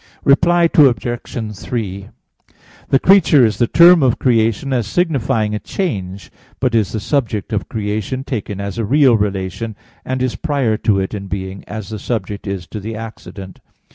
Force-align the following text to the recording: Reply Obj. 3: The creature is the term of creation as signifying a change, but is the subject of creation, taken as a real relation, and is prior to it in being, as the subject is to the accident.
Reply 0.23 0.67
Obj. 0.73 1.27
3: 1.61 2.09
The 2.89 2.97
creature 2.99 3.45
is 3.45 3.59
the 3.59 3.67
term 3.67 4.01
of 4.01 4.17
creation 4.17 4.73
as 4.73 4.87
signifying 4.87 5.53
a 5.53 5.59
change, 5.59 6.31
but 6.59 6.73
is 6.73 6.91
the 6.91 6.99
subject 6.99 7.53
of 7.53 7.69
creation, 7.69 8.23
taken 8.23 8.59
as 8.59 8.79
a 8.79 8.83
real 8.83 9.15
relation, 9.15 9.75
and 10.03 10.23
is 10.23 10.35
prior 10.35 10.75
to 10.77 10.99
it 10.99 11.13
in 11.13 11.27
being, 11.27 11.63
as 11.67 11.89
the 11.89 11.99
subject 11.99 12.47
is 12.47 12.65
to 12.69 12.79
the 12.79 12.95
accident. 12.95 13.59